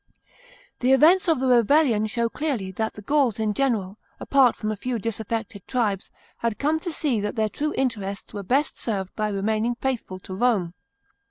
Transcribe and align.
The 0.79 0.93
events 0.93 1.29
of 1.29 1.39
the 1.39 1.45
rebellion 1.47 2.07
show 2.07 2.27
clearly 2.27 2.71
that 2.71 2.93
the 2.95 3.03
Gauls 3.03 3.37
in 3.39 3.53
general, 3.53 3.99
apart 4.19 4.55
from 4.55 4.71
a 4.71 4.75
few 4.75 4.97
disaffected 4.97 5.67
tribes, 5.67 6.09
had 6.37 6.57
come 6.57 6.79
to 6.79 6.91
see 6.91 7.19
that 7.21 7.35
their 7.35 7.49
true 7.49 7.75
interests 7.77 8.33
were 8.33 8.41
best 8.41 8.79
served 8.79 9.15
by 9.15 9.27
remaining 9.29 9.75
faithful 9.75 10.17
to 10.21 10.33
Rome. 10.33 10.73